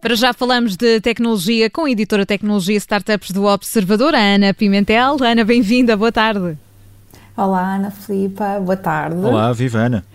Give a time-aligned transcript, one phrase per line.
[0.00, 5.18] Para já falamos de tecnologia com a editora Tecnologia Startups do Observador, a Ana Pimentel.
[5.22, 6.56] Ana, bem-vinda, boa tarde.
[7.36, 9.16] Olá, Ana Filipa, boa tarde.
[9.16, 10.06] Olá, viva Ana.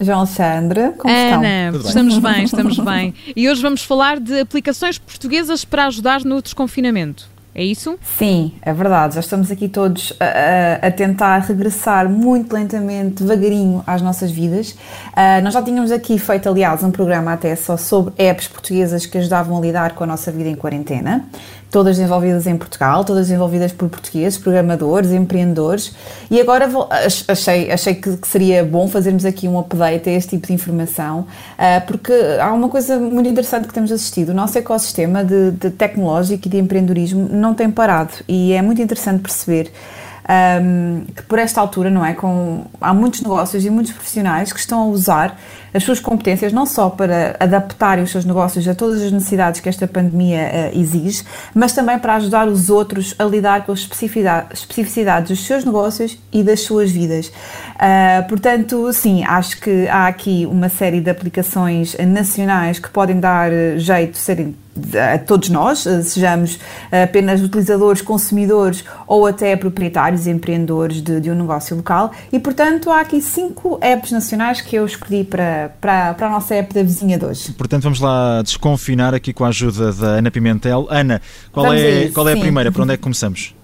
[0.00, 1.88] João Alexandre, como Ana, estão?
[1.88, 3.14] estamos bem, estamos bem.
[3.36, 7.33] E hoje vamos falar de aplicações portuguesas para ajudar no desconfinamento.
[7.54, 7.96] É isso?
[8.18, 9.14] Sim, é verdade.
[9.14, 14.72] Já estamos aqui todos a, a, tentar regressar muito lentamente, devagarinho, às nossas vidas.
[14.72, 19.18] Uh, nós já tínhamos aqui feito, aliás, um programa até só sobre apps portuguesas que
[19.18, 21.24] ajudavam a lidar com a nossa vida em quarentena
[21.74, 25.92] todas desenvolvidas em Portugal, todas desenvolvidas por portugueses, programadores, empreendedores.
[26.30, 26.88] E agora vou,
[27.26, 31.26] achei, achei que seria bom fazermos aqui um update a este tipo de informação,
[31.58, 34.28] ah, porque há uma coisa muito interessante que temos assistido.
[34.28, 38.80] O nosso ecossistema de, de tecnológico e de empreendedorismo não tem parado e é muito
[38.80, 39.70] interessante perceber
[40.24, 42.14] um, que por esta altura, não é?
[42.14, 45.38] Com, há muitos negócios e muitos profissionais que estão a usar
[45.72, 49.68] as suas competências não só para adaptarem os seus negócios a todas as necessidades que
[49.68, 51.24] esta pandemia uh, exige,
[51.54, 56.42] mas também para ajudar os outros a lidar com as especificidades dos seus negócios e
[56.42, 57.28] das suas vidas.
[57.28, 63.50] Uh, portanto, sim, acho que há aqui uma série de aplicações nacionais que podem dar
[63.76, 64.63] jeito de serem
[65.26, 66.58] todos nós, eh, sejamos
[66.90, 72.10] apenas utilizadores, consumidores ou até proprietários, empreendedores de, de, um negócio local.
[72.32, 76.54] E, portanto, há aqui cinco apps nacionais que eu escolhi para, para, para a nossa
[76.54, 77.52] app da vizinha de hoje.
[77.52, 80.86] Portanto, vamos lá desconfinar aqui com a ajuda da Ana Pimentel.
[80.90, 81.20] Ana,
[81.52, 82.72] qual, é, qual é a primeira?
[82.72, 83.54] Para onde é que começamos?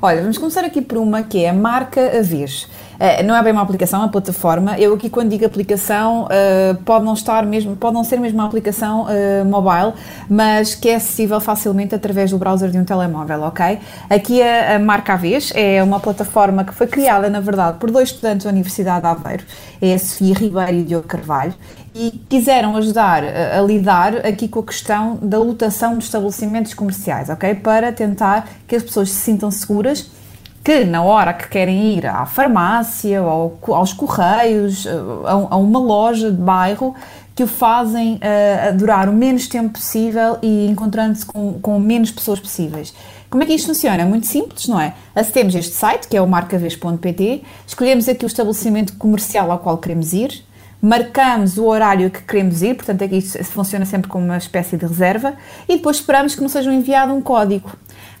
[0.00, 2.68] Olha, vamos começar aqui por uma que é a Marca a Vez.
[2.96, 4.78] Uh, não é bem uma aplicação, é uma plataforma.
[4.78, 8.46] Eu aqui quando digo aplicação uh, pode não estar mesmo, pode não ser mesmo uma
[8.46, 9.92] aplicação uh, mobile,
[10.28, 13.78] mas que é acessível facilmente através do browser de um telemóvel, ok?
[14.08, 17.90] Aqui a, a Marca a Vez é uma plataforma que foi criada, na verdade, por
[17.90, 19.44] dois estudantes da Universidade de Aveiro,
[19.80, 21.54] é a Sofia Ribeiro e Diogo Carvalho,
[21.94, 27.30] e quiseram ajudar a, a, lidar aqui com a questão da lotação dos estabelecimentos comerciais,
[27.30, 27.54] ok?
[27.54, 30.10] Para tentar que as pessoas se sintam seguras
[30.66, 34.90] que na hora que querem ir à farmácia ou aos correios, eh,
[35.24, 36.92] a, uma loja de bairro,
[37.36, 42.40] que o fazem uh, durar o menos tempo possível e encontrando-se com, com menos pessoas
[42.40, 42.92] possíveis.
[43.30, 44.02] Como é que isto funciona?
[44.02, 44.94] É muito simples, não é?
[45.14, 50.12] Acedemos este site, que é o marcaves.pt, escolhemos aqui o estabelecimento comercial ao qual queremos
[50.12, 50.44] ir,
[50.82, 54.84] marcamos o horário que queremos ir, portanto aqui isto funciona sempre como uma espécie de
[54.84, 55.34] reserva,
[55.68, 57.70] e depois esperamos que nos seja enviado um código.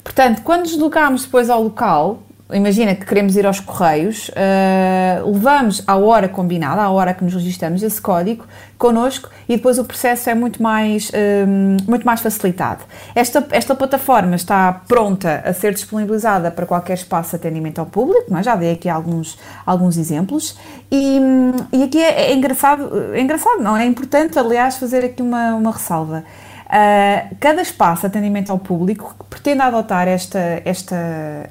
[0.04, 5.96] Portanto, quando deslocamos depois ao local, imagina que queremos ir aos correios, uh, levamos à
[5.96, 8.46] hora combinada, à hora que nos registramos esse código
[8.78, 11.10] connosco e depois o processo é muito mais,
[11.46, 12.84] um, muito mais facilitado.
[13.14, 18.26] Esta, esta plataforma está pronta a ser disponibilizada para qualquer espaço de atendimento ao público,
[18.30, 18.50] mas é?
[18.50, 20.56] já dei aqui alguns, alguns exemplos
[20.90, 21.18] e,
[21.72, 25.72] e aqui é, é engraçado, é engraçado, não, é importante aliás fazer aqui uma, uma
[25.72, 26.22] ressalva.
[26.66, 30.96] Uh, cada espaço atendimento ao público que pretenda adotar esta, esta,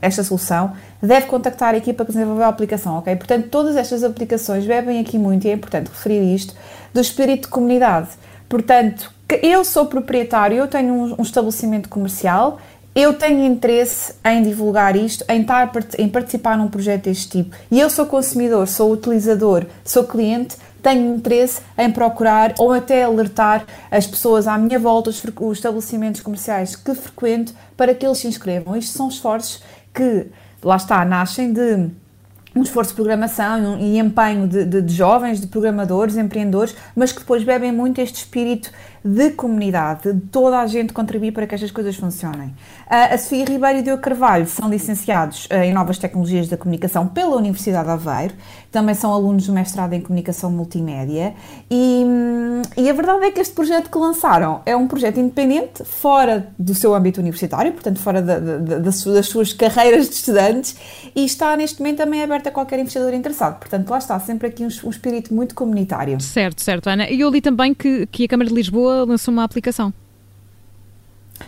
[0.01, 3.15] esta solução deve contactar a equipa que desenvolveu a aplicação, ok?
[3.15, 6.53] Portanto, todas estas aplicações bebem aqui muito, e é importante referir isto,
[6.93, 8.09] do espírito de comunidade.
[8.49, 9.09] Portanto,
[9.41, 12.59] eu sou proprietário, eu tenho um, um estabelecimento comercial,
[12.93, 17.79] eu tenho interesse em divulgar isto, em, estar, em participar num projeto deste tipo, e
[17.79, 24.05] eu sou consumidor, sou utilizador, sou cliente, tenho interesse em procurar ou até alertar as
[24.05, 28.75] pessoas à minha volta, os, os estabelecimentos comerciais que frequento, para que eles se inscrevam.
[28.75, 30.27] Isto são esforços que,
[30.63, 31.89] lá está, nascem de
[32.55, 37.19] um esforço de programação e empenho de, de, de, jovens, de programadores, empreendedores, mas que
[37.19, 38.71] depois bebem muito este espírito
[39.03, 42.55] de comunidade, de toda a gente contribuir para que estas coisas funcionem.
[42.89, 47.07] A Sofia Ribeiro e o Diogo Carvalho são licenciados eh, em Novas Tecnologias da Comunicação
[47.07, 48.33] pela Universidade de Aveiro,
[48.71, 51.35] também são alunos do mestrado em Comunicação Multimédia
[51.69, 55.83] e, hum, e a verdade é que este projeto que lançaram é um projeto independente,
[55.83, 60.75] fora do seu âmbito universitário, portanto fora da, da, das suas carreiras de estudantes
[61.15, 63.59] e está neste momento também aberto a qualquer investidor interessado.
[63.59, 66.19] Portanto, lá está sempre aqui um, um espírito muito comunitário.
[66.21, 67.09] Certo, certo, Ana.
[67.09, 69.93] E eu li também que, que a Câmara de Lisboa lançou uma aplicação.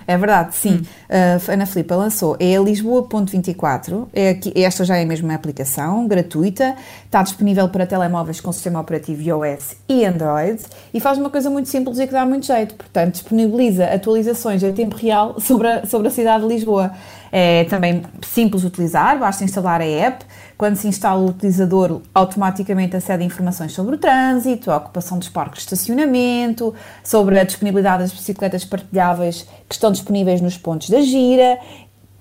[0.05, 0.81] É verdade, sim.
[0.81, 0.81] Hum.
[1.09, 2.35] Uh, Ana Filipa lançou.
[2.39, 4.07] É a Lisboa.24.
[4.13, 6.75] É aqui, esta já é a mesma aplicação, gratuita.
[7.05, 10.61] Está disponível para telemóveis com sistema operativo iOS e Android.
[10.93, 12.75] E faz uma coisa muito simples e que dá muito jeito.
[12.75, 16.91] Portanto, disponibiliza atualizações em tempo real sobre a, sobre a cidade de Lisboa.
[17.31, 20.25] É também simples utilizar, basta instalar a app.
[20.57, 25.29] Quando se instala o utilizador, automaticamente acede a informações sobre o trânsito, a ocupação dos
[25.29, 31.01] parques de estacionamento, sobre a disponibilidade das bicicletas partilháveis que estão disponíveis nos pontos da
[31.01, 31.59] gira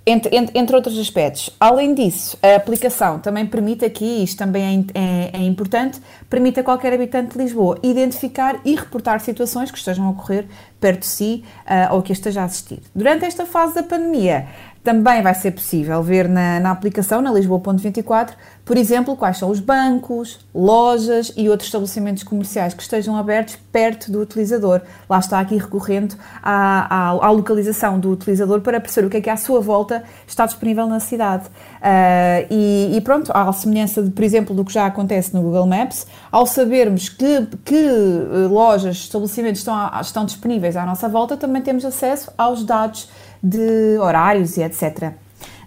[0.08, 1.50] Entre, entre, entre, outros aspectos.
[1.58, 6.00] Além disso, a aplicação também permite aqui, isto também é, é, é, importante,
[6.30, 10.46] permite a qualquer habitante de Lisboa identificar e reportar situações que estejam a ocorrer
[10.78, 12.80] perto de si uh, ou que esteja a assistir.
[12.94, 14.46] Durante esta fase da pandemia,
[14.86, 18.34] também vai ser possível ver na, na aplicação, na Lisboa.24,
[18.64, 24.12] por exemplo, quais são os bancos, lojas e outros estabelecimentos comerciais que estejam abertos perto
[24.12, 24.80] do utilizador.
[25.10, 29.20] Lá está aqui recorrendo à, à, à localização do utilizador para perceber o que é
[29.20, 31.46] que à sua volta está disponível na cidade.
[31.46, 35.66] Uh, e, e, pronto, à semelhança, de, por exemplo, do que já acontece no Google
[35.66, 41.60] Maps, ao sabermos que, que eh, lojas, estabelecimentos estão, estão disponíveis à nossa volta, também
[41.60, 43.08] temos acesso aos dados
[43.42, 45.12] de horários e etc.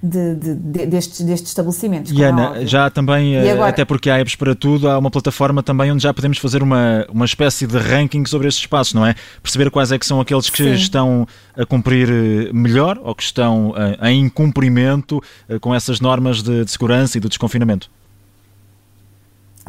[0.02, 2.12] De, de, de, destes, destes estabelecimentos.
[2.14, 3.70] E Ana, já também, eh, agora...
[3.70, 7.06] até porque há apps para tudo, há uma plataforma também onde já podemos fazer uma,
[7.10, 9.14] uma espécie de ranking sobre estes espaços, não é?
[9.44, 10.72] Perceber quais é que são aqueles que Sim.
[10.72, 11.28] estão
[11.58, 15.22] a cumprir eh, melhor ou que estão eh, em cumprimento
[15.60, 17.90] com essas normas de, de segurança e do desconfinamento.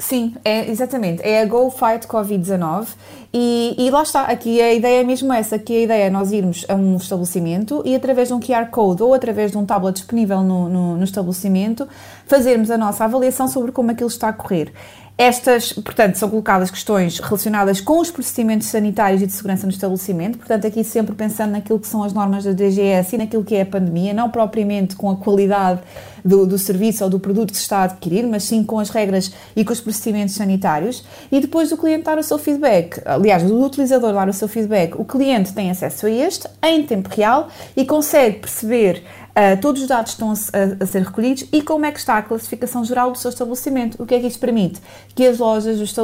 [0.00, 1.22] Sim, é, exatamente.
[1.22, 2.88] É a Go Fight Covid-19
[3.32, 6.32] e, e, lá está, aqui a ideia é mesmo essa, que a ideia é nós
[6.32, 9.94] irmos a um estabelecimento e através de um QR Code ou através de um tablet
[9.94, 11.86] disponível no, no, no estabelecimento,
[12.26, 14.72] fazermos a nossa avaliação sobre como aquilo está a correr.
[15.20, 20.38] Estas, portanto, são colocadas questões relacionadas com os procedimentos sanitários e de segurança no estabelecimento,
[20.38, 23.60] portanto, aqui sempre pensando naquilo que são as normas da DGS e naquilo que é
[23.60, 25.80] a pandemia, não propriamente com a qualidade
[26.24, 28.88] do, do serviço ou do produto que se está a adquirir, mas sim com as
[28.88, 31.04] regras e com os procedimentos sanitários.
[31.30, 34.98] E depois do cliente dar o seu feedback, aliás, do utilizador dar o seu feedback,
[34.98, 39.04] o cliente tem acesso a este em tempo real e consegue perceber
[39.40, 42.22] Uh, todos os dados estão a, a, ser recolhidos e como é que está a
[42.22, 43.96] classificação geral do seu estabelecimento.
[43.98, 44.82] O que é que isto permite?
[45.14, 45.94] Que as lojas,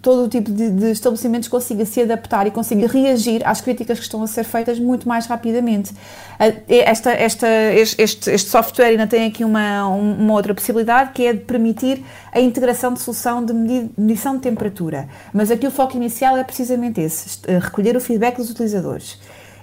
[0.00, 4.04] todo o tipo de, de, estabelecimentos consiga se adaptar e consiga reagir às críticas que
[4.04, 5.90] estão a ser feitas muito mais rapidamente.
[5.90, 11.32] Uh, esta, esta, este, este, software ainda tem aqui uma, uma outra possibilidade que é
[11.32, 13.52] de permitir a integração de solução de
[13.98, 15.08] medição de temperatura.
[15.34, 19.18] Mas aqui o foco inicial é precisamente esse, recolher o feedback dos utilizadores.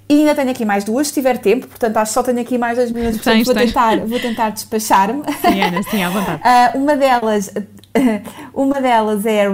[0.10, 2.58] E ainda tenho aqui mais duas, se tiver tempo, portanto acho que só tenho aqui
[2.58, 3.68] mais dois minutos, portanto tens, vou, tens.
[3.68, 5.24] Tentar, vou tentar despachar-me.
[5.42, 6.42] Sim, Ana, sim, à vontade.
[6.44, 7.54] Uh, uma, delas,
[8.54, 9.54] uma delas é uh,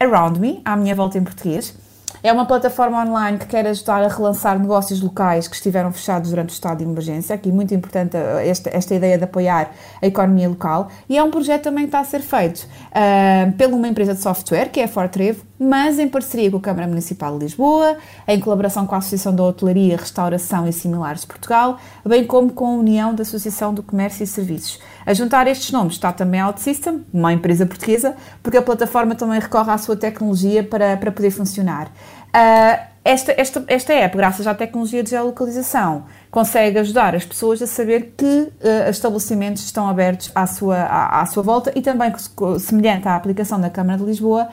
[0.00, 1.74] Around Me, à minha volta em português.
[2.22, 6.50] É uma plataforma online que quer ajudar a relançar negócios locais que estiveram fechados durante
[6.50, 7.34] o estado de emergência.
[7.34, 10.88] Aqui muito importante eh, esta, esta ideia de apoiar a economia local.
[11.08, 14.20] E é um projeto também que está a ser feito uh, pela uma empresa de
[14.20, 17.96] software, que é a Fortrevo, mas em parceria com a Câmara Municipal de Lisboa,
[18.28, 22.66] em colaboração com a Associação da Hotelaria, Restauração e Similares de Portugal, bem como com
[22.66, 24.78] a União da Associação do Comércio e Serviços.
[25.04, 29.40] A juntar estes nomes está também a OutSystem, uma empresa portuguesa, porque a plataforma também
[29.40, 31.86] recorre à sua tecnologia para, para poder funcionar.
[31.86, 37.66] Uh, esta, esta, esta app, graças à tecnologia de geolocalização, consegue ajudar as pessoas a
[37.66, 42.12] saber que uh, estabelecimentos estão abertos à sua, à, à, sua volta e também,
[42.60, 44.48] semelhante à aplicação da Câmara de Lisboa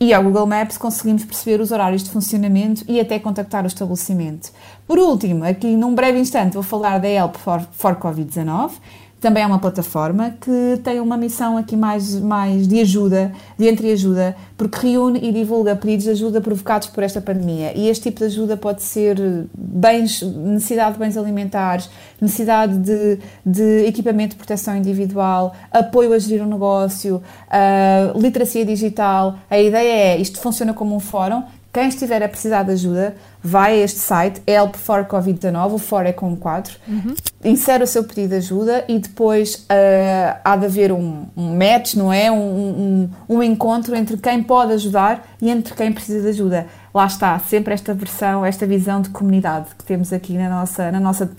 [0.00, 4.52] e ao Google Maps, conseguimos perceber os horários de funcionamento e até contactar o estabelecimento.
[4.86, 8.70] Por último, aqui num breve instante, vou falar da Help for, for Covid-19
[9.20, 14.36] também é uma plataforma que tem uma missão aqui mais, mais de ajuda, de entreajuda,
[14.56, 17.76] porque reúne e divulga pedidos de ajuda provocados por esta pandemia.
[17.76, 19.18] E este tipo de ajuda pode ser
[19.52, 26.42] bens, necessidade de bens alimentares, necessidade de, de equipamento de proteção individual, apoio a gerir
[26.42, 29.36] um negócio, uh, literacia digital.
[29.50, 33.80] A ideia é, isto funciona como um fórum, quem estiver a precisar de ajuda, vai
[33.80, 37.14] a este site, Help for Covid-19, o for é com 4, uhum.
[37.44, 41.94] insere o seu pedido de ajuda e depois uh, há de haver um, um match,
[41.94, 42.32] não é?
[42.32, 46.66] Um, um, um, encontro entre quem pode ajudar e entre quem precisa de ajuda.
[46.92, 50.98] Lá está, sempre esta versão, esta visão de comunidade que temos aqui na nossa, na
[50.98, 51.30] nossa,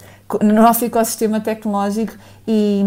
[0.42, 2.14] no nosso ecossistema tecnológico
[2.48, 2.82] e,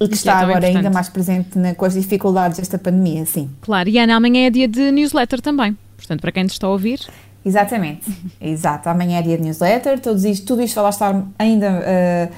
[0.00, 0.76] e que está é agora importante.
[0.76, 3.50] ainda mais presente na, com as dificuldades desta pandemia, sim.
[3.60, 5.76] Claro, e Ana, amanhã é dia de newsletter também.
[6.04, 7.00] Portanto, para quem nos está a ouvir.
[7.44, 8.88] Exatamente, exato.
[8.88, 12.32] Amanhã é dia de newsletter, tudo isto, tudo isto vai lá estar ainda uh,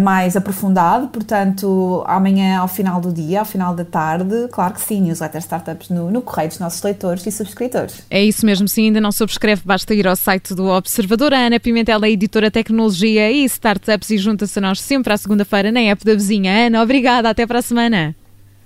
[0.00, 4.80] uh, mais aprofundado, portanto, amanhã ao final do dia, ao final da tarde, claro que
[4.80, 8.02] sim, newsletter startups no, no correio dos nossos leitores e subscritores.
[8.10, 11.32] É isso mesmo, se ainda não subscreve, basta ir ao site do Observador.
[11.32, 15.70] A Ana Pimentel é editora Tecnologia e Startups e junta-se a nós sempre à segunda-feira
[15.70, 16.66] na app da vizinha.
[16.66, 18.16] Ana, obrigada, até para a semana.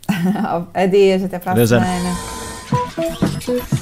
[0.73, 2.16] Adeus, até para a Adeus, semana.
[3.47, 3.82] Ana.